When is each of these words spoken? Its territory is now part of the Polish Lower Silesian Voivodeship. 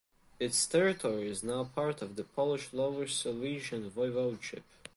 Its 0.39 0.65
territory 0.65 1.29
is 1.29 1.43
now 1.43 1.63
part 1.63 2.01
of 2.01 2.15
the 2.15 2.23
Polish 2.23 2.73
Lower 2.73 3.05
Silesian 3.05 3.91
Voivodeship. 3.91 4.63